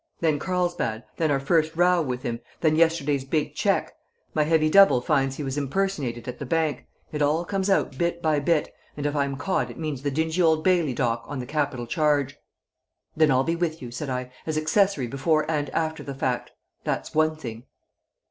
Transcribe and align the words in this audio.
Then 0.19 0.39
Carlsbad, 0.39 1.03
then 1.17 1.29
our 1.29 1.39
first 1.39 1.75
row 1.75 2.01
with 2.01 2.23
him, 2.23 2.39
then 2.61 2.75
yesterday's 2.75 3.23
big 3.23 3.53
cheque; 3.53 3.93
my 4.33 4.41
heavy 4.41 4.67
double 4.67 4.99
finds 4.99 5.35
he 5.35 5.43
was 5.43 5.59
impersonated 5.59 6.27
at 6.27 6.39
the 6.39 6.45
bank; 6.47 6.87
it 7.11 7.21
all 7.21 7.45
comes 7.45 7.69
out 7.69 7.95
bit 7.99 8.19
by 8.19 8.39
bit, 8.39 8.73
and 8.97 9.05
if 9.05 9.15
I'm 9.15 9.35
caught 9.35 9.69
it 9.69 9.77
means 9.77 10.01
that 10.01 10.15
dingy 10.15 10.41
Old 10.41 10.63
Bailey 10.63 10.95
dock 10.95 11.23
on 11.27 11.37
the 11.37 11.45
capital 11.45 11.85
charge!" 11.85 12.35
"Then 13.15 13.29
I'll 13.29 13.43
be 13.43 13.55
with 13.55 13.79
you," 13.79 13.91
said 13.91 14.09
I, 14.09 14.31
"as 14.47 14.57
accessory 14.57 15.05
before 15.05 15.45
and 15.47 15.69
after 15.69 16.01
the 16.01 16.15
fact. 16.15 16.51
That's 16.83 17.13
one 17.13 17.35
thing!" 17.35 17.65